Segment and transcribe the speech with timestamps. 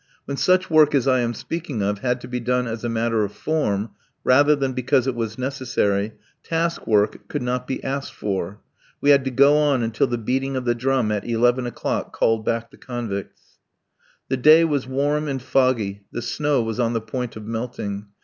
[0.25, 3.23] When such work as I am speaking of had to be done as a matter
[3.23, 3.91] of form,
[4.23, 8.61] rather than because it was necessary, task work could not be asked for.
[8.99, 12.43] We had to go on until the beating of the drum at eleven o'clock called
[12.43, 13.59] back the convicts.
[14.27, 18.07] The day was warm and foggy, the snow was on the point of melting.